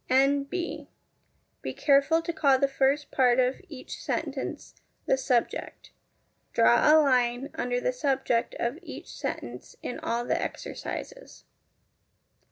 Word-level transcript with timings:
N.B. 0.09 0.89
Be 1.61 1.73
careful 1.75 2.23
to 2.23 2.33
call 2.33 2.57
the 2.57 2.67
first 2.67 3.11
part 3.11 3.39
of 3.39 3.61
each 3.69 4.01
sentence 4.01 4.73
the 5.05 5.15
subject. 5.15 5.91
Draw 6.53 6.91
a 6.91 6.97
line 6.99 7.51
under 7.53 7.79
the 7.79 7.93
subject 7.93 8.55
of 8.55 8.79
each 8.81 9.11
sentence 9.15 9.75
in 9.83 9.99
all 9.99 10.25
the 10.25 10.41
exercises. 10.41 11.45